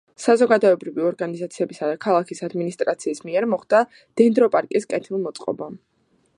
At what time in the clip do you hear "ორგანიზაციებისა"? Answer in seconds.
1.09-1.89